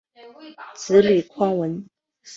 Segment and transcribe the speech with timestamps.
[0.73, 1.87] 子李匡文。